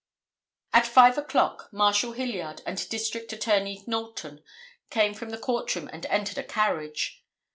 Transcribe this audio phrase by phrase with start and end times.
[0.73, 4.43] At 5 o'clock Marshal Hilliard and District Attorney Knowlton
[4.89, 7.23] came from the court room and entered a carriage.